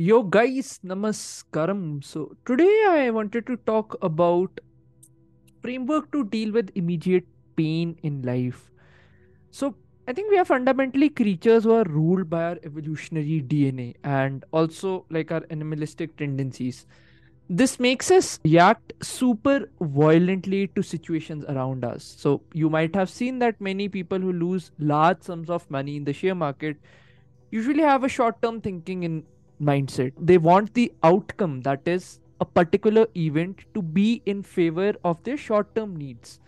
Yo 0.00 0.22
guys, 0.22 0.80
namaskaram. 0.82 2.02
So 2.02 2.34
today 2.46 2.84
I 2.88 3.10
wanted 3.10 3.46
to 3.48 3.56
talk 3.66 3.96
about 4.00 4.60
framework 5.60 6.10
to 6.12 6.24
deal 6.24 6.52
with 6.52 6.70
immediate 6.74 7.26
pain 7.54 7.98
in 8.02 8.22
life. 8.22 8.70
So 9.50 9.74
I 10.08 10.14
think 10.14 10.30
we 10.30 10.38
are 10.38 10.46
fundamentally 10.46 11.10
creatures 11.10 11.64
who 11.64 11.74
are 11.74 11.84
ruled 11.84 12.30
by 12.30 12.44
our 12.44 12.58
evolutionary 12.64 13.42
DNA 13.46 13.94
and 14.02 14.42
also 14.52 15.04
like 15.10 15.30
our 15.30 15.44
animalistic 15.50 16.16
tendencies. 16.16 16.86
This 17.50 17.78
makes 17.78 18.10
us 18.10 18.40
react 18.42 18.94
super 19.02 19.68
violently 19.82 20.68
to 20.68 20.82
situations 20.82 21.44
around 21.44 21.84
us. 21.84 22.14
So 22.16 22.40
you 22.54 22.70
might 22.70 22.94
have 22.94 23.10
seen 23.10 23.38
that 23.40 23.60
many 23.60 23.90
people 23.90 24.18
who 24.18 24.32
lose 24.32 24.70
large 24.78 25.24
sums 25.24 25.50
of 25.50 25.70
money 25.70 25.96
in 25.96 26.04
the 26.04 26.14
share 26.14 26.34
market 26.34 26.78
usually 27.50 27.82
have 27.82 28.02
a 28.02 28.08
short 28.08 28.40
term 28.40 28.62
thinking 28.62 29.02
in 29.02 29.24
mindset. 29.60 30.12
They 30.18 30.38
want 30.38 30.74
the 30.74 30.92
outcome, 31.02 31.60
that 31.62 31.86
is, 31.86 32.20
a 32.40 32.44
particular 32.44 33.06
event, 33.16 33.64
to 33.74 33.82
be 33.82 34.22
in 34.26 34.42
favor 34.42 34.94
of 35.04 35.22
their 35.24 35.36
short 35.36 35.74
term 35.74 35.96
needs. 35.96 36.40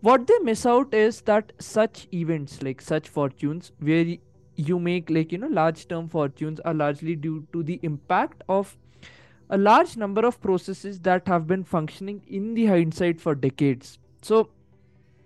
What 0.00 0.26
they 0.26 0.38
miss 0.40 0.64
out 0.66 0.94
is 0.94 1.20
that 1.22 1.52
such 1.58 2.06
events, 2.12 2.62
like 2.62 2.80
such 2.80 3.08
fortunes, 3.08 3.72
where 3.80 4.16
you 4.56 4.78
make 4.78 5.10
like 5.10 5.32
you 5.32 5.38
know 5.38 5.48
large 5.48 5.86
term 5.88 6.08
fortunes 6.08 6.60
are 6.60 6.74
largely 6.74 7.14
due 7.14 7.46
to 7.52 7.62
the 7.62 7.78
impact 7.82 8.42
of 8.48 8.76
a 9.50 9.58
large 9.58 9.96
number 9.96 10.26
of 10.26 10.40
processes 10.40 10.98
that 11.00 11.28
have 11.28 11.46
been 11.46 11.62
functioning 11.62 12.22
in 12.26 12.54
the 12.54 12.66
hindsight 12.66 13.20
for 13.20 13.34
decades 13.34 13.98
so 14.22 14.48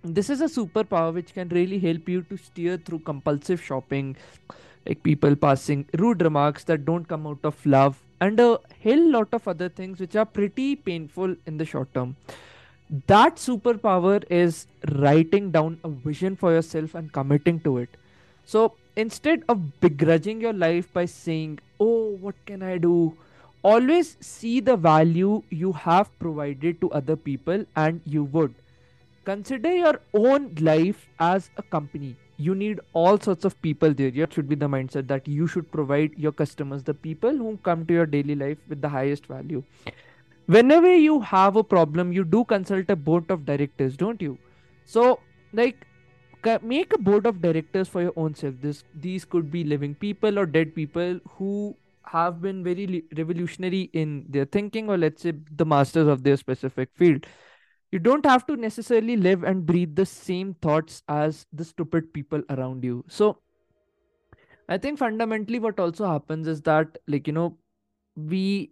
this 0.03 0.31
is 0.31 0.41
a 0.41 0.47
superpower 0.47 1.13
which 1.15 1.33
can 1.33 1.49
really 1.51 1.79
help 1.79 2.09
you 2.09 2.23
to 2.23 2.37
steer 2.37 2.77
through 2.77 2.99
compulsive 2.99 3.63
shopping 3.63 4.17
like 4.87 5.03
people 5.03 5.37
passing 5.37 5.87
rude 5.99 6.23
remarks 6.23 6.65
that 6.65 6.85
don't 6.85 7.07
come 7.07 7.27
out 7.27 7.39
of 7.45 7.65
love 7.67 8.03
and 8.21 8.41
a 8.41 8.59
hell 8.83 9.11
lot 9.11 9.29
of 9.33 9.47
other 9.49 9.69
things 9.69 10.01
which 10.01 10.17
are 10.17 10.25
pretty 10.25 10.77
painful 10.77 11.35
in 11.47 11.57
the 11.57 11.65
short 11.65 11.93
term. 11.95 12.17
That 13.07 13.37
superpower 13.37 14.25
is 14.31 14.67
writing 14.99 15.51
down 15.51 15.79
a 15.85 15.89
vision 15.89 16.37
for 16.37 16.53
yourself 16.53 16.95
and 16.95 17.13
committing 17.13 17.61
to 17.61 17.79
it. 17.79 17.97
So 18.45 18.75
instead 18.97 19.45
of 19.49 19.81
begrudging 19.81 20.41
your 20.41 20.53
life 20.53 20.93
by 20.93 21.05
saying 21.05 21.61
oh 21.79 22.17
what 22.21 22.35
can 22.47 22.63
i 22.63 22.79
do? 22.79 23.17
Always 23.63 24.17
see 24.21 24.61
the 24.61 24.77
value 24.77 25.43
you 25.51 25.73
have 25.73 26.19
provided 26.19 26.81
to 26.81 26.91
other 26.93 27.17
people 27.17 27.65
and 27.77 28.01
you 28.07 28.25
would. 28.25 28.55
Consider 29.25 29.73
your 29.73 30.01
own 30.15 30.55
life 30.61 31.07
as 31.19 31.51
a 31.59 31.63
company 31.63 32.17
you 32.41 32.55
need 32.55 32.81
all 32.93 33.19
sorts 33.19 33.45
of 33.45 33.61
people 33.63 33.95
there. 33.95 34.11
It 34.15 34.33
should 34.33 34.49
be 34.49 34.55
the 34.55 34.69
mindset 34.69 35.09
that 35.09 35.29
you 35.29 35.47
should 35.47 35.71
provide 35.71 36.15
your 36.17 36.33
customers 36.33 36.85
the 36.85 36.95
people 36.95 37.37
who 37.37 37.57
come 37.63 37.85
to 37.87 37.95
your 37.95 38.07
daily 38.07 38.35
life 38.35 38.59
with 38.69 38.81
the 38.81 38.89
highest 38.89 39.27
value. 39.27 39.63
Whenever 40.47 40.95
you 40.97 41.21
have 41.21 41.57
a 41.57 41.63
problem 41.63 42.13
you 42.13 42.25
do 42.25 42.45
consult 42.45 42.91
a 42.91 42.97
board 42.97 43.31
of 43.31 43.45
directors 43.47 43.97
don't 43.97 44.23
you? 44.23 44.39
So 44.85 45.21
like 45.53 45.87
make 46.63 46.93
a 46.95 46.99
board 46.99 47.27
of 47.27 47.43
directors 47.43 47.89
for 47.89 48.03
your 48.03 48.15
own 48.17 48.35
self. 48.35 48.55
This 48.61 48.83
these 48.95 49.25
could 49.25 49.51
be 49.51 49.63
living 49.65 49.95
people 49.95 50.39
or 50.39 50.47
dead 50.47 50.75
people 50.75 51.21
who 51.37 51.77
have 52.05 52.41
been 52.43 52.65
very 52.65 53.05
revolutionary 53.17 53.83
in 53.93 54.25
their 54.29 54.45
thinking 54.45 54.89
or 54.89 54.99
let's 54.99 55.23
say 55.23 55.33
the 55.57 55.65
masters 55.65 56.09
of 56.09 56.25
their 56.25 56.37
specific 56.37 56.89
field 56.95 57.27
you 57.93 57.99
don't 57.99 58.25
have 58.25 58.47
to 58.47 58.57
necessarily 58.57 59.17
live 59.17 59.43
and 59.43 59.67
breathe 59.67 59.97
the 59.97 60.07
same 60.07 60.55
thoughts 60.55 61.03
as 61.09 61.47
the 61.53 61.65
stupid 61.65 62.13
people 62.13 62.43
around 62.51 62.85
you. 62.85 63.05
So 63.09 63.39
i 64.71 64.79
think 64.79 64.99
fundamentally 64.99 65.59
what 65.59 65.81
also 65.81 66.07
happens 66.07 66.47
is 66.47 66.63
that 66.63 66.99
like 67.09 67.27
you 67.27 67.33
know 67.33 67.57
we 68.17 68.71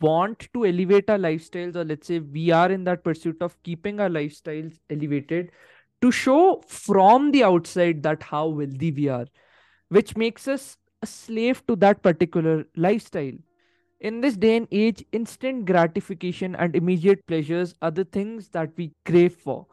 want 0.00 0.48
to 0.54 0.64
elevate 0.66 1.08
our 1.10 1.18
lifestyles 1.18 1.76
or 1.76 1.84
let's 1.84 2.06
say 2.06 2.18
we 2.18 2.50
are 2.50 2.70
in 2.70 2.84
that 2.84 3.02
pursuit 3.04 3.40
of 3.40 3.60
keeping 3.62 4.00
our 4.00 4.08
lifestyles 4.08 4.78
elevated 4.90 5.50
to 6.00 6.10
show 6.10 6.62
from 6.66 7.30
the 7.32 7.42
outside 7.44 8.02
that 8.02 8.22
how 8.22 8.46
wealthy 8.46 8.90
we 8.90 9.08
are 9.08 9.26
which 9.88 10.16
makes 10.16 10.46
us 10.48 10.76
a 11.02 11.06
slave 11.06 11.64
to 11.66 11.76
that 11.76 12.02
particular 12.02 12.64
lifestyle 12.76 13.32
in 14.02 14.20
this 14.20 14.36
day 14.36 14.56
and 14.56 14.66
age, 14.72 15.04
instant 15.12 15.64
gratification 15.64 16.56
and 16.56 16.74
immediate 16.74 17.24
pleasures 17.26 17.74
are 17.80 17.90
the 17.92 18.04
things 18.04 18.48
that 18.48 18.70
we 18.76 18.92
crave 19.06 19.36
for. 19.36 19.66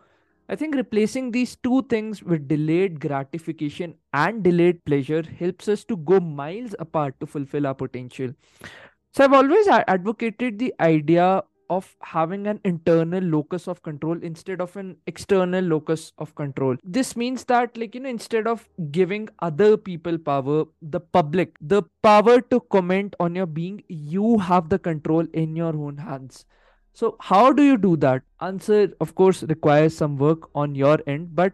I 0.48 0.56
think 0.56 0.76
replacing 0.76 1.32
these 1.32 1.56
two 1.56 1.82
things 1.90 2.24
with 2.24 2.48
delayed 2.48 3.00
gratification 3.00 3.96
and 4.14 4.44
delayed 4.44 4.86
pleasure 4.86 5.24
helps 5.40 5.68
us 5.68 5.84
to 5.86 5.98
go 5.98 6.20
miles 6.20 6.76
apart 6.80 7.20
to 7.20 7.26
fulfill 7.26 7.66
our 7.66 7.74
potential. 7.74 8.30
So 9.14 9.24
I've 9.24 9.34
always 9.34 9.68
advocated 9.68 10.60
the 10.60 10.74
idea 10.80 11.44
of 11.70 11.96
having 12.02 12.48
an 12.48 12.60
internal 12.64 13.24
locus 13.24 13.68
of 13.68 13.82
control 13.84 14.18
instead 14.24 14.62
of 14.62 14.76
an 14.76 14.98
external 15.08 15.64
locus 15.64 16.14
of 16.18 16.34
control. 16.36 16.76
This 16.84 17.16
means 17.16 17.44
that, 17.46 17.78
like, 17.78 17.96
you 17.96 18.02
know, 18.02 18.10
instead 18.10 18.48
of 18.48 18.68
giving 18.92 19.30
other 19.40 19.78
people 19.78 20.18
power, 20.18 20.66
the 20.82 21.00
public, 21.00 21.56
the 21.62 21.84
power 22.02 22.42
to 22.42 22.60
comment 22.72 23.16
on 23.20 23.36
your 23.36 23.46
being, 23.46 23.84
you 23.88 24.40
have 24.40 24.70
the 24.70 24.80
control 24.80 25.26
in 25.34 25.56
your 25.56 25.76
own 25.76 25.98
hands. 25.98 26.46
So, 26.94 27.16
how 27.20 27.54
do 27.54 27.64
you 27.64 27.78
do 27.78 27.96
that? 27.98 28.24
Answer, 28.42 28.92
of 29.00 29.16
course, 29.16 29.44
requires 29.44 29.96
some 29.96 30.18
work 30.18 30.50
on 30.56 30.76
your 30.76 31.00
end, 31.08 31.36
but 31.36 31.54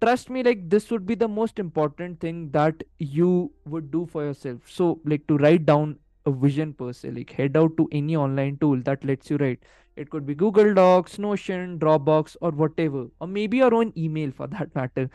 trust 0.00 0.30
me, 0.30 0.42
like, 0.42 0.70
this 0.70 0.90
would 0.90 1.04
be 1.04 1.14
the 1.14 1.28
most 1.28 1.58
important 1.58 2.20
thing 2.20 2.50
that 2.52 2.84
you 2.98 3.52
would 3.66 3.90
do 3.90 4.06
for 4.06 4.24
yourself. 4.24 4.60
So, 4.66 5.00
like, 5.04 5.26
to 5.26 5.36
write 5.36 5.66
down 5.66 5.98
a 6.28 6.32
vision 6.44 6.72
per 6.80 6.92
se 7.00 7.10
like 7.16 7.32
head 7.40 7.56
out 7.62 7.76
to 7.80 7.88
any 8.00 8.16
online 8.16 8.56
tool 8.58 8.82
that 8.88 9.04
lets 9.04 9.30
you 9.30 9.38
write. 9.38 9.60
It 9.96 10.10
could 10.10 10.26
be 10.26 10.34
google 10.34 10.74
docs 10.74 11.18
notion 11.18 11.78
dropbox 11.78 12.36
or 12.40 12.50
whatever 12.50 13.06
or 13.20 13.26
maybe 13.26 13.58
your 13.58 13.74
own 13.74 13.92
email 13.96 14.30
for 14.30 14.46
that 14.58 14.74
matter. 14.74 15.10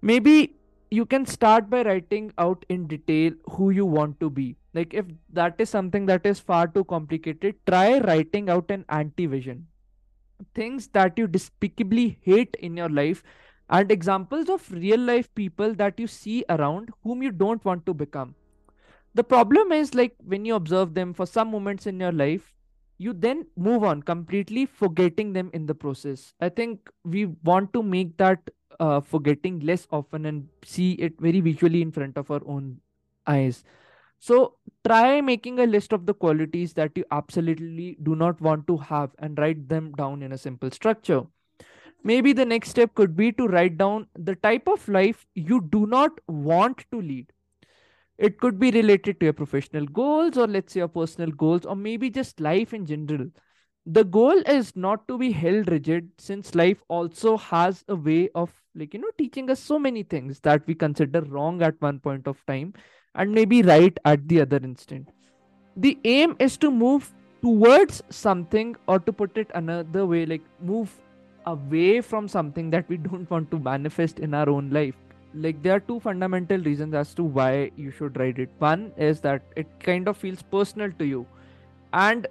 Maybe 0.00 0.54
you 0.90 1.06
can 1.06 1.26
start 1.26 1.70
by 1.70 1.82
writing 1.82 2.32
out 2.38 2.66
in 2.68 2.86
detail 2.86 3.32
who 3.50 3.70
you 3.70 3.86
want 3.86 4.18
to 4.20 4.28
be. 4.28 4.56
Like 4.74 4.94
if 4.94 5.06
that 5.32 5.54
is 5.58 5.70
something 5.70 6.06
that 6.06 6.26
is 6.26 6.40
far 6.40 6.66
too 6.66 6.84
complicated 6.84 7.56
try 7.66 7.98
writing 8.00 8.50
out 8.50 8.70
an 8.70 8.84
anti 8.88 9.26
vision 9.26 9.66
things 10.54 10.88
that 10.88 11.18
you 11.18 11.26
despicably 11.26 12.18
hate 12.22 12.56
in 12.60 12.76
your 12.76 12.88
life 12.88 13.22
and 13.70 13.90
examples 13.90 14.48
of 14.48 14.70
real 14.72 14.98
life 14.98 15.32
people 15.34 15.74
that 15.74 15.98
you 15.98 16.06
see 16.06 16.44
around 16.48 16.90
whom 17.02 17.22
you 17.22 17.30
don't 17.30 17.64
want 17.64 17.86
to 17.86 17.94
become 17.94 18.34
the 19.14 19.24
problem 19.24 19.72
is 19.72 19.94
like 19.94 20.14
when 20.24 20.44
you 20.44 20.54
observe 20.54 20.94
them 20.94 21.12
for 21.12 21.26
some 21.26 21.50
moments 21.50 21.86
in 21.86 22.00
your 22.00 22.12
life 22.12 22.52
you 22.98 23.12
then 23.12 23.44
move 23.56 23.84
on 23.84 24.02
completely 24.02 24.64
forgetting 24.64 25.32
them 25.32 25.50
in 25.52 25.66
the 25.66 25.74
process. 25.74 26.34
I 26.40 26.48
think 26.48 26.88
we 27.04 27.26
want 27.42 27.72
to 27.72 27.82
make 27.82 28.16
that 28.18 28.38
uh, 28.78 29.00
forgetting 29.00 29.60
less 29.60 29.86
often 29.90 30.26
and 30.26 30.48
see 30.64 30.92
it 30.92 31.20
very 31.20 31.40
visually 31.40 31.82
in 31.82 31.90
front 31.90 32.16
of 32.16 32.30
our 32.30 32.40
own 32.46 32.80
eyes. 33.26 33.64
So 34.20 34.54
try 34.86 35.20
making 35.20 35.58
a 35.58 35.66
list 35.66 35.92
of 35.92 36.06
the 36.06 36.14
qualities 36.14 36.74
that 36.74 36.92
you 36.94 37.04
absolutely 37.10 37.96
do 38.02 38.14
not 38.14 38.40
want 38.40 38.68
to 38.68 38.76
have 38.76 39.10
and 39.18 39.36
write 39.36 39.68
them 39.68 39.92
down 39.92 40.22
in 40.22 40.32
a 40.32 40.38
simple 40.38 40.70
structure. 40.70 41.22
Maybe 42.04 42.32
the 42.32 42.44
next 42.44 42.70
step 42.70 42.94
could 42.94 43.16
be 43.16 43.32
to 43.32 43.46
write 43.46 43.78
down 43.78 44.06
the 44.14 44.36
type 44.36 44.68
of 44.68 44.88
life 44.88 45.26
you 45.34 45.60
do 45.60 45.86
not 45.86 46.12
want 46.28 46.84
to 46.92 47.00
lead 47.00 47.32
it 48.22 48.38
could 48.38 48.58
be 48.58 48.70
related 48.70 49.18
to 49.18 49.26
your 49.26 49.32
professional 49.32 49.84
goals 49.84 50.38
or 50.38 50.46
let's 50.46 50.72
say 50.72 50.78
your 50.80 50.88
personal 50.88 51.30
goals 51.32 51.64
or 51.66 51.74
maybe 51.74 52.08
just 52.08 52.40
life 52.40 52.72
in 52.72 52.86
general. 52.86 53.26
The 53.84 54.04
goal 54.04 54.38
is 54.46 54.76
not 54.76 55.08
to 55.08 55.18
be 55.18 55.32
held 55.32 55.68
rigid 55.72 56.08
since 56.18 56.54
life 56.54 56.80
also 56.86 57.36
has 57.36 57.84
a 57.88 57.96
way 57.96 58.28
of 58.36 58.52
like 58.76 58.94
you 58.94 59.00
know 59.00 59.10
teaching 59.18 59.50
us 59.50 59.58
so 59.58 59.76
many 59.76 60.04
things 60.04 60.38
that 60.40 60.64
we 60.68 60.74
consider 60.74 61.22
wrong 61.22 61.62
at 61.62 61.74
one 61.82 61.98
point 61.98 62.28
of 62.28 62.46
time 62.46 62.72
and 63.16 63.32
maybe 63.32 63.60
right 63.62 63.98
at 64.04 64.28
the 64.28 64.40
other 64.40 64.60
instant. 64.62 65.08
The 65.76 65.98
aim 66.04 66.36
is 66.38 66.56
to 66.58 66.70
move 66.70 67.12
towards 67.42 68.04
something 68.10 68.76
or 68.86 69.00
to 69.00 69.12
put 69.12 69.36
it 69.36 69.50
another 69.56 70.06
way 70.06 70.26
like 70.26 70.42
move 70.60 70.96
away 71.46 72.00
from 72.00 72.28
something 72.28 72.70
that 72.70 72.88
we 72.88 72.96
don't 73.08 73.28
want 73.28 73.50
to 73.50 73.58
manifest 73.58 74.20
in 74.20 74.32
our 74.32 74.48
own 74.48 74.70
life 74.70 74.94
like 75.34 75.62
there 75.62 75.76
are 75.76 75.80
two 75.80 76.00
fundamental 76.00 76.58
reasons 76.58 76.94
as 76.94 77.14
to 77.14 77.22
why 77.22 77.70
you 77.76 77.90
should 77.90 78.18
write 78.18 78.38
it. 78.38 78.50
One 78.58 78.92
is 78.96 79.20
that 79.20 79.42
it 79.56 79.66
kind 79.80 80.08
of 80.08 80.16
feels 80.16 80.42
personal 80.42 80.92
to 80.98 81.04
you. 81.04 81.26
And 81.92 82.26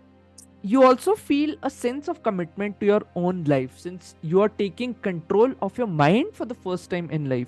you 0.62 0.84
also 0.84 1.16
feel 1.16 1.56
a 1.64 1.70
sense 1.70 2.08
of 2.08 2.22
commitment 2.22 2.80
to 2.80 2.86
your 2.86 3.02
own 3.16 3.44
life 3.46 3.78
since 3.78 4.16
you 4.22 4.42
are 4.42 4.50
taking 4.50 4.94
control 4.94 5.54
of 5.62 5.78
your 5.78 5.88
mind 5.88 6.34
for 6.34 6.46
the 6.46 6.54
first 6.54 6.90
time 6.90 7.10
in 7.10 7.30
life. 7.30 7.48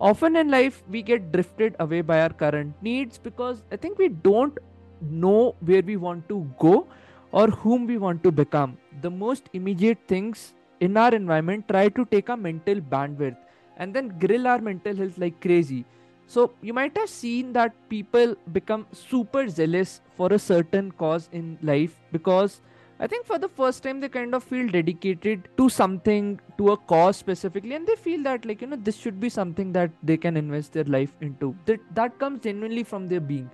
Often 0.00 0.36
in 0.36 0.50
life 0.50 0.82
we 0.88 1.02
get 1.02 1.32
drifted 1.32 1.74
away 1.78 2.02
by 2.02 2.20
our 2.20 2.30
current 2.30 2.74
needs 2.82 3.16
because 3.16 3.62
i 3.72 3.76
think 3.76 3.96
we 3.98 4.08
don't 4.08 4.58
know 5.00 5.54
where 5.60 5.82
we 5.82 5.96
want 5.96 6.28
to 6.28 6.50
go 6.58 6.86
or 7.32 7.48
whom 7.48 7.86
we 7.86 7.96
want 7.96 8.22
to 8.24 8.30
become. 8.30 8.76
The 9.00 9.10
most 9.10 9.48
immediate 9.54 9.98
things 10.06 10.52
in 10.80 10.96
our 10.96 11.14
environment 11.14 11.66
try 11.68 11.88
to 11.88 12.04
take 12.06 12.28
our 12.28 12.36
mental 12.36 12.76
bandwidth 12.76 13.36
and 13.76 13.94
then 13.94 14.08
grill 14.18 14.46
our 14.46 14.60
mental 14.60 14.96
health 14.96 15.18
like 15.18 15.40
crazy 15.40 15.84
so 16.26 16.52
you 16.62 16.72
might 16.72 16.96
have 16.96 17.08
seen 17.08 17.52
that 17.52 17.72
people 17.88 18.34
become 18.52 18.86
super 18.92 19.48
zealous 19.48 20.00
for 20.16 20.32
a 20.32 20.38
certain 20.38 20.90
cause 20.92 21.28
in 21.32 21.58
life 21.62 21.98
because 22.12 22.60
I 23.00 23.08
think 23.08 23.26
for 23.26 23.38
the 23.38 23.48
first 23.48 23.82
time 23.82 24.00
they 24.00 24.08
kind 24.08 24.34
of 24.34 24.44
feel 24.44 24.68
dedicated 24.68 25.48
to 25.56 25.68
something, 25.68 26.40
to 26.58 26.70
a 26.70 26.76
cause 26.76 27.16
specifically, 27.16 27.74
and 27.74 27.86
they 27.86 27.96
feel 27.96 28.22
that 28.22 28.44
like 28.44 28.60
you 28.60 28.68
know 28.68 28.76
this 28.76 28.96
should 28.96 29.18
be 29.18 29.28
something 29.28 29.72
that 29.72 29.90
they 30.02 30.16
can 30.16 30.36
invest 30.36 30.72
their 30.72 30.84
life 30.84 31.12
into. 31.20 31.56
That 31.66 31.80
that 31.94 32.18
comes 32.20 32.40
genuinely 32.42 32.84
from 32.84 33.08
their 33.08 33.20
being. 33.20 33.50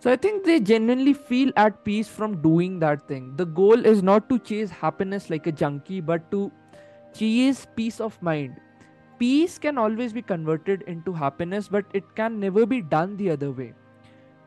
So 0.00 0.12
I 0.12 0.16
think 0.16 0.44
they 0.44 0.60
genuinely 0.60 1.14
feel 1.14 1.52
at 1.56 1.82
peace 1.84 2.06
from 2.06 2.42
doing 2.42 2.78
that 2.80 3.08
thing. 3.08 3.34
The 3.36 3.46
goal 3.46 3.86
is 3.86 4.02
not 4.02 4.28
to 4.28 4.38
chase 4.38 4.70
happiness 4.70 5.30
like 5.30 5.46
a 5.46 5.52
junkie, 5.52 6.02
but 6.02 6.30
to 6.32 6.52
chase 7.14 7.66
peace 7.74 7.98
of 7.98 8.20
mind. 8.20 8.60
Peace 9.18 9.58
can 9.58 9.78
always 9.78 10.12
be 10.12 10.20
converted 10.20 10.82
into 10.82 11.12
happiness, 11.12 11.68
but 11.68 11.84
it 11.94 12.04
can 12.14 12.38
never 12.38 12.66
be 12.66 12.82
done 12.82 13.16
the 13.16 13.30
other 13.30 13.50
way. 13.50 13.72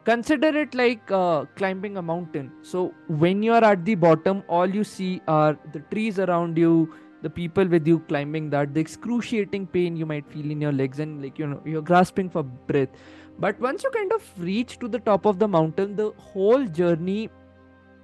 Consider 0.06 0.48
it 0.58 0.74
like 0.76 1.12
uh, 1.12 1.46
climbing 1.56 1.98
a 1.98 2.02
mountain. 2.02 2.52
So 2.62 2.94
when 3.08 3.44
you 3.44 3.54
are 3.54 3.64
at 3.64 3.86
the 3.86 3.96
bottom 3.96 4.44
all 4.48 4.68
you 4.68 4.84
see 4.84 5.22
are 5.28 5.58
the 5.74 5.80
trees 5.92 6.20
around 6.20 6.58
you 6.58 6.94
the 7.22 7.30
people 7.30 7.68
with 7.68 7.86
you 7.86 8.00
climbing 8.08 8.50
that 8.50 8.74
the 8.74 8.80
excruciating 8.80 9.68
pain 9.68 9.96
you 9.96 10.06
might 10.06 10.26
feel 10.32 10.50
in 10.50 10.62
your 10.62 10.72
legs 10.72 11.00
and 11.00 11.22
like 11.22 11.38
you 11.38 11.48
know 11.48 11.62
you're 11.66 11.82
grasping 11.82 12.30
for 12.30 12.44
breath. 12.44 12.90
But 13.38 13.60
once 13.60 13.84
you 13.84 13.90
kind 13.92 14.12
of 14.14 14.24
reach 14.38 14.80
to 14.80 14.88
the 14.88 15.00
top 15.00 15.26
of 15.26 15.40
the 15.40 15.48
mountain 15.48 15.96
the 15.96 16.12
whole 16.18 16.66
journey 16.66 17.30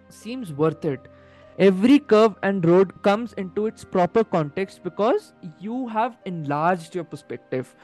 seems 0.10 0.52
worth 0.54 0.84
it 0.86 1.08
every 1.58 2.00
curve 2.00 2.36
and 2.44 2.66
road 2.66 3.02
comes 3.02 3.34
into 3.34 3.66
its 3.66 3.84
proper 3.84 4.24
context 4.24 4.84
because 4.84 5.34
you 5.60 5.88
have 5.88 6.18
enlarged 6.26 6.96
your 6.96 7.04
perspective. 7.04 7.76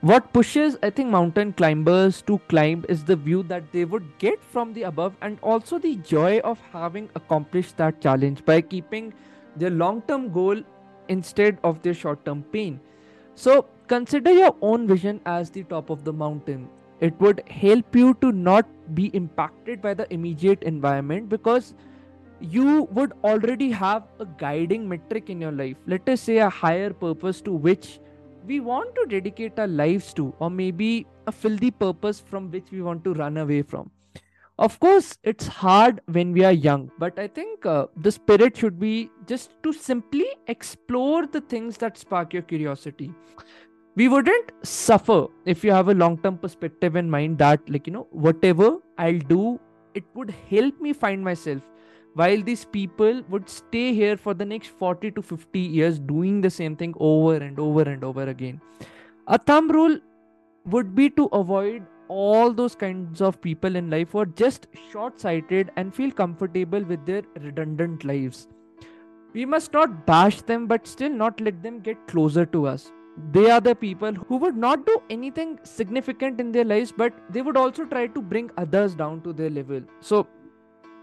What 0.00 0.32
pushes 0.32 0.76
i 0.80 0.90
think 0.90 1.10
mountain 1.10 1.52
climbers 1.52 2.22
to 2.22 2.38
climb 2.50 2.84
is 2.88 3.02
the 3.02 3.16
view 3.16 3.42
that 3.52 3.72
they 3.72 3.84
would 3.84 4.04
get 4.18 4.44
from 4.44 4.72
the 4.72 4.84
above 4.84 5.16
and 5.22 5.38
also 5.42 5.76
the 5.80 5.96
joy 5.96 6.38
of 6.50 6.60
having 6.72 7.08
accomplished 7.16 7.76
that 7.78 8.00
challenge 8.00 8.44
by 8.44 8.60
keeping 8.60 9.12
their 9.56 9.70
long 9.70 10.02
term 10.02 10.30
goal 10.32 10.62
instead 11.08 11.58
of 11.64 11.82
their 11.82 11.94
short 11.94 12.24
term 12.24 12.44
pain. 12.52 12.78
So 13.34 13.66
consider 13.88 14.30
your 14.30 14.54
own 14.62 14.86
vision 14.86 15.20
as 15.26 15.50
the 15.50 15.64
top 15.64 15.90
of 15.90 16.04
the 16.04 16.12
mountain. 16.12 16.68
It 17.00 17.18
would 17.20 17.42
help 17.48 17.96
you 17.96 18.14
to 18.20 18.30
not 18.30 18.66
be 18.94 19.06
impacted 19.16 19.82
by 19.82 19.94
the 19.94 20.12
immediate 20.12 20.62
environment 20.62 21.28
because 21.28 21.74
you 22.40 22.88
would 22.92 23.12
already 23.24 23.70
have 23.70 24.04
a 24.20 24.26
guiding 24.38 24.88
metric 24.88 25.30
in 25.30 25.40
your 25.40 25.52
life 25.52 25.76
let 25.86 26.08
us 26.08 26.20
say 26.20 26.38
a 26.38 26.48
higher 26.48 26.92
purpose 26.92 27.40
to 27.40 27.52
which 27.52 27.98
we 28.48 28.60
want 28.60 28.94
to 28.94 29.04
dedicate 29.06 29.58
our 29.58 29.68
lives 29.68 30.12
to, 30.14 30.34
or 30.38 30.50
maybe 30.50 31.06
a 31.26 31.32
filthy 31.32 31.70
purpose 31.70 32.20
from 32.20 32.50
which 32.50 32.70
we 32.72 32.80
want 32.80 33.04
to 33.04 33.12
run 33.12 33.36
away 33.36 33.62
from. 33.62 33.90
Of 34.58 34.80
course, 34.80 35.18
it's 35.22 35.46
hard 35.46 36.00
when 36.06 36.32
we 36.32 36.44
are 36.44 36.52
young, 36.52 36.90
but 36.98 37.18
I 37.18 37.28
think 37.28 37.64
uh, 37.64 37.86
the 37.96 38.10
spirit 38.10 38.56
should 38.56 38.80
be 38.80 39.10
just 39.26 39.52
to 39.62 39.72
simply 39.72 40.26
explore 40.48 41.26
the 41.26 41.40
things 41.40 41.76
that 41.78 41.96
spark 41.96 42.32
your 42.32 42.42
curiosity. 42.42 43.12
We 43.94 44.08
wouldn't 44.08 44.50
suffer 44.62 45.26
if 45.44 45.62
you 45.62 45.70
have 45.72 45.88
a 45.88 45.94
long 45.94 46.18
term 46.18 46.38
perspective 46.38 46.96
in 46.96 47.08
mind 47.08 47.38
that, 47.38 47.60
like, 47.68 47.86
you 47.86 47.92
know, 47.92 48.08
whatever 48.10 48.78
I'll 48.96 49.18
do, 49.18 49.60
it 49.94 50.04
would 50.14 50.34
help 50.50 50.80
me 50.80 50.92
find 50.92 51.22
myself 51.22 51.62
while 52.18 52.40
these 52.42 52.64
people 52.64 53.22
would 53.28 53.48
stay 53.48 53.94
here 53.94 54.16
for 54.16 54.34
the 54.34 54.44
next 54.44 54.70
40 54.78 55.10
to 55.12 55.22
50 55.22 55.60
years 55.60 55.98
doing 55.98 56.40
the 56.40 56.50
same 56.50 56.74
thing 56.74 56.94
over 56.98 57.36
and 57.36 57.60
over 57.60 57.82
and 57.82 58.02
over 58.02 58.24
again. 58.32 58.60
A 59.28 59.38
thumb 59.38 59.70
rule 59.70 59.98
would 60.64 60.94
be 60.94 61.10
to 61.10 61.26
avoid 61.26 61.86
all 62.08 62.52
those 62.52 62.74
kinds 62.74 63.20
of 63.20 63.40
people 63.40 63.76
in 63.76 63.90
life 63.90 64.12
who 64.12 64.20
are 64.20 64.32
just 64.42 64.66
short 64.90 65.20
sighted 65.20 65.70
and 65.76 65.94
feel 65.94 66.10
comfortable 66.10 66.82
with 66.82 67.04
their 67.06 67.22
redundant 67.40 68.04
lives. 68.04 68.48
We 69.32 69.44
must 69.44 69.72
not 69.72 70.06
bash 70.06 70.40
them 70.42 70.66
but 70.66 70.86
still 70.86 71.10
not 71.10 71.40
let 71.40 71.62
them 71.62 71.80
get 71.80 72.06
closer 72.08 72.46
to 72.46 72.66
us. 72.66 72.90
They 73.32 73.50
are 73.50 73.60
the 73.60 73.74
people 73.74 74.12
who 74.12 74.36
would 74.38 74.56
not 74.56 74.86
do 74.86 75.02
anything 75.10 75.58
significant 75.62 76.40
in 76.40 76.50
their 76.50 76.64
lives 76.64 76.92
but 76.96 77.12
they 77.30 77.42
would 77.42 77.56
also 77.56 77.84
try 77.84 78.06
to 78.08 78.22
bring 78.22 78.50
others 78.56 78.94
down 78.94 79.20
to 79.22 79.32
their 79.32 79.50
level. 79.50 79.82
So 80.00 80.26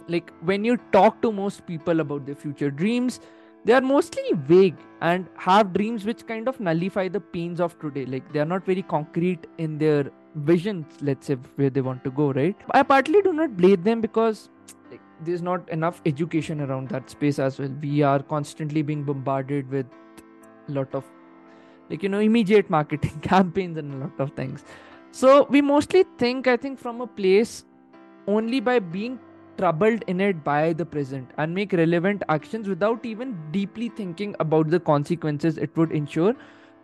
like 0.08 0.32
when 0.42 0.64
you 0.64 0.78
talk 0.92 1.22
to 1.22 1.32
most 1.32 1.66
people 1.66 2.00
about 2.00 2.26
their 2.26 2.36
future 2.36 2.70
dreams 2.70 3.20
they 3.66 3.74
are 3.74 3.82
mostly 3.82 4.24
vague 4.48 4.78
and 5.02 5.28
have 5.38 5.74
dreams 5.74 6.06
which 6.06 6.26
kind 6.28 6.48
of 6.48 6.60
nullify 6.60 7.08
the 7.08 7.20
pains 7.20 7.60
of 7.60 7.78
today. 7.80 8.06
Like 8.06 8.32
they 8.32 8.40
are 8.40 8.46
not 8.46 8.64
very 8.64 8.84
concrete 8.84 9.48
in 9.58 9.80
their 9.80 10.12
visions 10.36 10.86
let's 11.02 11.28
say 11.28 11.36
where 11.56 11.70
they 11.70 11.82
want 11.82 12.04
to 12.04 12.12
go 12.12 12.32
right? 12.32 12.56
I 12.72 12.84
partly 12.84 13.22
do 13.22 13.34
not 13.34 13.58
blame 13.58 13.82
them 13.82 14.02
because 14.02 14.50
like, 14.92 15.02
there's 15.24 15.42
not 15.42 15.68
enough 15.70 16.02
education 16.06 16.62
around 16.62 16.90
that 16.90 17.10
space 17.10 17.40
as 17.40 17.58
well. 17.58 17.70
We 17.82 18.04
are 18.04 18.22
constantly 18.22 18.84
being 18.84 19.04
bombarded 19.04 19.70
with 19.70 19.88
a 20.68 20.72
lot 20.72 20.94
of 20.94 21.04
like 21.90 22.04
you 22.04 22.10
know 22.10 22.20
immediate 22.20 22.70
marketing 22.70 23.20
campaigns 23.22 23.78
and 23.78 23.94
a 23.96 23.98
lot 23.98 24.20
of 24.20 24.32
things. 24.34 24.64
So 25.12 25.48
we 25.50 25.62
mostly 25.62 26.04
think 26.18 26.48
i 26.48 26.58
think 26.58 26.78
from 26.78 27.02
a 27.02 27.08
place 27.08 27.64
only 28.28 28.60
by 28.60 28.80
being 28.80 29.18
troubled 29.58 30.04
in 30.08 30.22
it 30.22 30.44
by 30.44 30.74
the 30.74 30.86
present 30.86 31.30
and 31.38 31.54
make 31.54 31.74
relevant 31.74 32.24
actions 32.30 32.68
without 32.68 33.06
even 33.06 33.38
deeply 33.52 33.90
thinking 33.90 34.36
about 34.40 34.70
the 34.70 34.80
consequences 34.80 35.58
it 35.58 35.76
would 35.76 35.92
ensure 35.92 36.36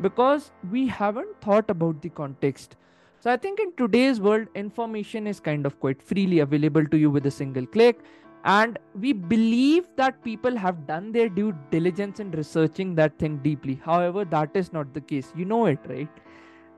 because 0.02 0.52
we 0.72 0.88
haven't 0.88 1.40
thought 1.42 1.70
about 1.70 2.02
the 2.02 2.10
context. 2.10 2.76
So 3.20 3.32
I 3.32 3.38
think 3.38 3.60
in 3.60 3.72
today's 3.78 4.20
world, 4.20 4.48
information 4.56 5.28
is 5.28 5.40
kind 5.40 5.66
of 5.66 5.80
quite 5.80 6.02
freely 6.02 6.40
available 6.40 6.86
to 6.86 6.98
you 6.98 7.12
with 7.12 7.26
a 7.28 7.32
single 7.32 7.68
click. 7.68 8.00
And 8.44 8.80
we 9.00 9.14
believe 9.14 9.88
that 9.98 10.24
people 10.24 10.58
have 10.58 10.88
done 10.88 11.12
their 11.12 11.30
due 11.30 11.56
diligence 11.70 12.20
in 12.20 12.32
researching 12.32 12.96
that 12.96 13.20
thing 13.20 13.38
deeply. 13.38 13.80
However, 13.86 14.26
that 14.26 14.50
is 14.56 14.74
not 14.74 14.96
the 14.96 15.02
case. 15.02 15.32
You 15.36 15.46
know 15.46 15.68
it, 15.68 15.78
right? 15.88 16.10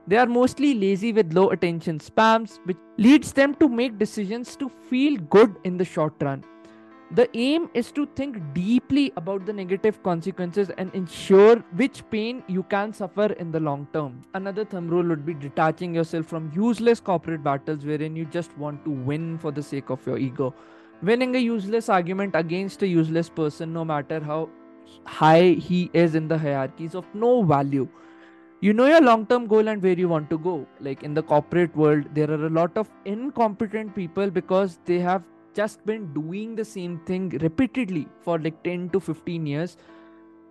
They 0.06 0.16
are 0.18 0.26
mostly 0.26 0.74
lazy 0.74 1.12
with 1.12 1.32
low 1.32 1.50
attention 1.50 1.98
spams, 1.98 2.58
which 2.64 2.76
leads 2.98 3.32
them 3.32 3.54
to 3.54 3.68
make 3.68 3.98
decisions 3.98 4.54
to 4.56 4.68
feel 4.90 5.16
good 5.16 5.56
in 5.64 5.78
the 5.78 5.84
short 5.84 6.12
run. 6.20 6.44
The 7.12 7.28
aim 7.36 7.70
is 7.74 7.90
to 7.92 8.06
think 8.16 8.36
deeply 8.52 9.12
about 9.16 9.46
the 9.46 9.52
negative 9.52 10.02
consequences 10.02 10.70
and 10.76 10.94
ensure 10.94 11.56
which 11.76 12.02
pain 12.10 12.42
you 12.48 12.64
can 12.64 12.92
suffer 12.92 13.26
in 13.34 13.50
the 13.50 13.60
long 13.60 13.86
term. 13.92 14.22
Another 14.34 14.64
thumb 14.64 14.88
rule 14.88 15.06
would 15.06 15.24
be 15.24 15.32
detaching 15.32 15.94
yourself 15.94 16.26
from 16.26 16.50
useless 16.54 17.00
corporate 17.00 17.42
battles 17.42 17.84
wherein 17.84 18.16
you 18.16 18.24
just 18.24 18.56
want 18.58 18.84
to 18.84 18.90
win 18.90 19.38
for 19.38 19.52
the 19.52 19.62
sake 19.62 19.90
of 19.90 20.04
your 20.06 20.18
ego. 20.18 20.54
Winning 21.02 21.36
a 21.36 21.38
useless 21.38 21.88
argument 21.88 22.34
against 22.34 22.82
a 22.82 22.86
useless 22.86 23.28
person, 23.28 23.72
no 23.72 23.84
matter 23.84 24.20
how 24.20 24.50
high 25.04 25.50
he 25.52 25.90
is 25.92 26.14
in 26.14 26.28
the 26.28 26.36
hierarchies, 26.36 26.94
of 26.94 27.06
no 27.14 27.42
value 27.42 27.88
you 28.64 28.72
know 28.72 28.86
your 28.86 29.00
long 29.02 29.26
term 29.26 29.46
goal 29.46 29.68
and 29.68 29.82
where 29.82 29.98
you 30.02 30.08
want 30.08 30.30
to 30.30 30.38
go. 30.38 30.66
Like 30.80 31.02
in 31.02 31.12
the 31.12 31.22
corporate 31.22 31.76
world 31.76 32.06
there 32.14 32.30
are 32.30 32.46
a 32.46 32.48
lot 32.48 32.78
of 32.78 32.88
incompetent 33.04 33.94
people 33.94 34.30
because 34.30 34.78
they 34.86 35.00
have 35.00 35.22
just 35.54 35.84
been 35.84 36.06
doing 36.14 36.54
the 36.56 36.64
same 36.64 36.98
thing 37.00 37.28
repeatedly 37.42 38.08
for 38.22 38.38
like 38.38 38.62
10 38.62 38.88
to 38.90 39.00
15 39.00 39.44
years 39.46 39.76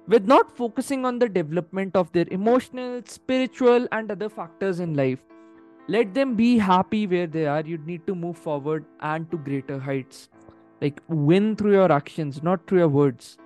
with 0.08 0.27
not 0.27 0.55
focusing 0.55 1.05
on 1.05 1.17
the 1.17 1.27
development 1.27 1.96
of 1.96 2.12
their 2.12 2.27
emotional 2.29 3.01
spiritual 3.05 3.88
and 3.91 4.12
other 4.12 4.29
factors 4.29 4.79
in 4.79 4.93
life. 4.93 5.25
Let 5.88 6.13
them 6.13 6.36
be 6.36 6.60
happy 6.60 7.08
where 7.08 7.25
they 7.25 7.48
are. 7.48 7.62
You 7.62 7.79
need 7.79 8.05
to 8.05 8.13
move 8.13 8.38
forward 8.38 8.86
and 9.00 9.29
to 9.32 9.38
greater 9.38 9.79
heights. 9.79 10.29
Like 10.82 11.01
win 11.08 11.55
through 11.55 11.74
your 11.74 11.91
actions 11.91 12.43
not 12.43 12.67
through 12.67 12.79
your 12.79 12.89
words. 12.89 13.38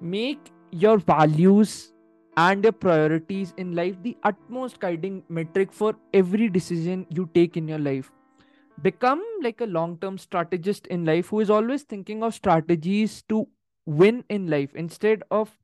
Make 0.00 0.52
your 0.70 0.98
values 0.98 1.92
and 2.40 2.62
your 2.64 2.72
priorities 2.84 3.52
in 3.62 3.74
life 3.76 3.96
the 4.02 4.16
utmost 4.30 4.78
guiding 4.80 5.22
metric 5.28 5.72
for 5.72 5.94
every 6.14 6.48
decision 6.56 7.04
you 7.10 7.28
take 7.34 7.56
in 7.56 7.66
your 7.66 7.78
life. 7.78 8.12
Become 8.82 9.22
like 9.42 9.60
a 9.60 9.66
long 9.66 9.96
term 9.98 10.18
strategist 10.18 10.86
in 10.86 11.04
life 11.04 11.28
who 11.28 11.40
is 11.40 11.50
always 11.50 11.82
thinking 11.82 12.22
of 12.22 12.34
strategies 12.34 13.22
to 13.22 13.48
win 13.86 14.22
in 14.28 14.46
life 14.46 14.76
instead 14.76 15.24
of 15.30 15.56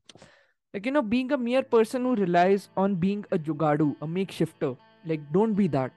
like 0.73 0.87
you 0.87 0.93
know 0.97 1.03
being 1.03 1.31
a 1.37 1.39
mere 1.39 1.63
person 1.63 2.03
who 2.03 2.17
relies 2.17 2.69
on 2.77 2.97
being 2.97 3.25
a 3.31 3.39
jugadu 3.39 3.95
a 4.03 4.09
makeshifter. 4.17 4.77
Like 5.07 5.31
don't 5.33 5.55
be 5.55 5.69
that. 5.69 5.93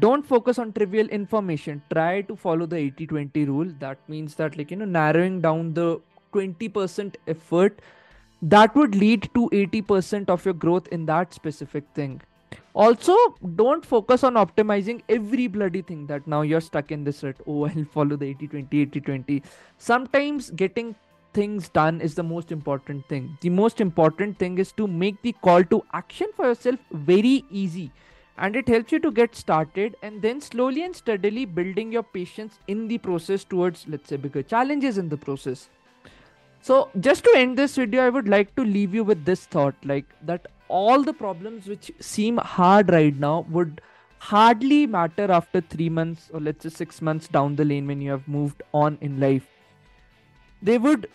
Don't 0.00 0.26
focus 0.26 0.58
on 0.58 0.72
trivial 0.72 1.06
information. 1.20 1.82
Try 1.92 2.22
to 2.22 2.34
follow 2.34 2.66
the 2.66 2.76
80 2.76 3.06
20 3.06 3.44
rule. 3.44 3.72
That 3.78 3.98
means 4.08 4.34
that 4.42 4.58
like 4.58 4.72
you 4.72 4.82
know 4.82 4.92
narrowing 4.98 5.40
down 5.40 5.72
the 5.74 5.88
20% 6.32 7.16
effort 7.28 7.80
that 8.42 8.74
would 8.74 8.94
lead 8.94 9.28
to 9.34 9.48
80% 9.50 10.28
of 10.30 10.44
your 10.44 10.54
growth 10.54 10.88
in 10.88 11.06
that 11.06 11.34
specific 11.34 11.84
thing. 11.94 12.20
Also 12.74 13.16
don't 13.56 13.84
focus 13.84 14.24
on 14.24 14.34
optimizing 14.34 15.02
every 15.08 15.46
bloody 15.46 15.82
thing 15.82 16.06
that 16.06 16.26
now 16.26 16.42
you're 16.42 16.60
stuck 16.60 16.90
in 16.90 17.04
this 17.04 17.22
rut 17.22 17.36
oh 17.46 17.66
i'll 17.66 17.84
follow 17.92 18.16
the 18.16 18.26
80 18.26 18.48
20 18.48 18.80
80 18.80 19.00
20 19.00 19.42
sometimes 19.78 20.50
getting 20.50 20.94
things 21.32 21.68
done 21.68 22.00
is 22.00 22.14
the 22.14 22.22
most 22.22 22.52
important 22.52 23.08
thing. 23.08 23.36
The 23.40 23.50
most 23.50 23.80
important 23.80 24.38
thing 24.38 24.58
is 24.58 24.72
to 24.72 24.86
make 24.86 25.20
the 25.22 25.32
call 25.42 25.64
to 25.64 25.82
action 25.92 26.28
for 26.34 26.46
yourself 26.46 26.78
very 26.92 27.44
easy. 27.50 27.92
And 28.38 28.56
it 28.56 28.68
helps 28.68 28.90
you 28.90 28.98
to 29.00 29.10
get 29.10 29.36
started 29.36 29.96
and 30.02 30.22
then 30.22 30.40
slowly 30.40 30.82
and 30.82 30.96
steadily 30.96 31.44
building 31.44 31.92
your 31.92 32.02
patience 32.02 32.58
in 32.68 32.88
the 32.88 32.98
process 32.98 33.44
towards 33.44 33.84
let's 33.86 34.08
say 34.08 34.16
bigger 34.16 34.42
challenges 34.42 34.96
in 34.96 35.10
the 35.10 35.16
process 35.16 35.68
so 36.60 36.90
just 37.00 37.24
to 37.24 37.32
end 37.36 37.56
this 37.56 37.76
video 37.76 38.04
i 38.04 38.08
would 38.08 38.28
like 38.28 38.54
to 38.54 38.64
leave 38.64 38.94
you 38.94 39.04
with 39.04 39.24
this 39.24 39.46
thought 39.46 39.74
like 39.84 40.04
that 40.22 40.46
all 40.70 41.02
the 41.02 41.12
problems 41.12 41.66
which 41.66 41.92
seem 42.00 42.36
hard 42.38 42.90
right 42.90 43.16
now 43.16 43.44
would 43.50 43.80
hardly 44.20 44.86
matter 44.86 45.30
after 45.32 45.60
3 45.60 45.88
months 45.98 46.30
or 46.32 46.40
let's 46.40 46.62
say 46.62 46.70
6 46.84 47.02
months 47.08 47.28
down 47.36 47.56
the 47.56 47.64
lane 47.64 47.86
when 47.86 48.00
you 48.06 48.10
have 48.10 48.28
moved 48.28 48.62
on 48.72 48.98
in 49.00 49.18
life. 49.18 49.46
They 50.62 50.76
would 50.78 51.08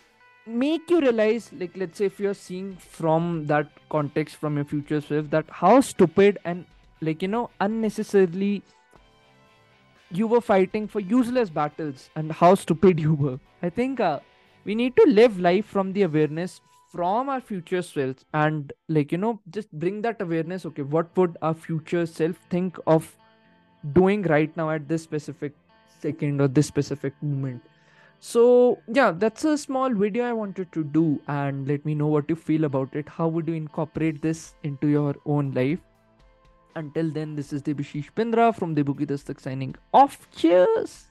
make 0.45 0.89
you 0.93 1.01
realize 1.01 1.49
like 1.59 1.77
let's 1.83 1.99
say 1.99 2.05
if 2.05 2.19
you're 2.19 2.39
seeing 2.39 2.71
from 2.77 3.29
that 3.51 3.69
context 3.89 4.35
from 4.45 4.57
your 4.61 4.65
future 4.71 5.01
self 5.01 5.29
that 5.35 5.53
how 5.59 5.73
stupid 5.81 6.37
and 6.45 6.65
like 7.07 7.23
you 7.25 7.29
know 7.35 7.49
unnecessarily 7.67 8.51
you 10.11 10.27
were 10.27 10.41
fighting 10.49 10.87
for 10.87 10.99
useless 10.99 11.49
battles 11.49 12.09
and 12.15 12.31
how 12.43 12.53
stupid 12.55 12.99
you 13.07 13.13
were. 13.13 13.39
I 13.61 13.69
think 13.69 13.99
uh, 13.99 14.19
we 14.65 14.75
need 14.75 14.95
to 14.95 15.03
live 15.07 15.39
life 15.39 15.65
from 15.65 15.93
the 15.93 16.03
awareness 16.03 16.61
from 16.91 17.29
our 17.29 17.41
future 17.41 17.81
selves 17.81 18.25
and 18.33 18.73
like 18.87 19.11
you 19.11 19.17
know 19.17 19.39
just 19.51 19.71
bring 19.83 20.01
that 20.01 20.21
awareness 20.21 20.65
okay 20.65 20.81
what 20.81 21.15
would 21.17 21.37
our 21.41 21.53
future 21.53 22.05
self 22.05 22.35
think 22.49 22.77
of 22.87 23.15
doing 23.93 24.21
right 24.33 24.55
now 24.57 24.69
at 24.69 24.87
this 24.87 25.03
specific 25.03 25.53
second 26.01 26.41
or 26.41 26.47
this 26.47 26.67
specific 26.67 27.13
moment 27.21 27.61
so 28.19 28.77
yeah 28.99 29.11
that's 29.11 29.43
a 29.45 29.57
small 29.57 29.93
video 30.03 30.23
i 30.27 30.33
wanted 30.33 30.71
to 30.71 30.83
do 30.83 31.19
and 31.27 31.67
let 31.67 31.85
me 31.85 31.93
know 31.95 32.07
what 32.07 32.29
you 32.29 32.35
feel 32.35 32.63
about 32.63 32.95
it 32.95 33.07
how 33.17 33.27
would 33.27 33.47
you 33.47 33.53
incorporate 33.53 34.21
this 34.21 34.55
into 34.63 34.87
your 34.87 35.15
own 35.25 35.51
life 35.51 35.79
until 36.75 37.09
then, 37.09 37.35
this 37.35 37.53
is 37.53 37.63
Debashish 37.63 38.09
Pindra 38.13 38.53
from 38.53 38.75
Debu 38.75 38.97
Ki 38.97 39.05
Dastak 39.05 39.39
signing 39.39 39.75
off. 39.93 40.27
Cheers! 40.35 41.05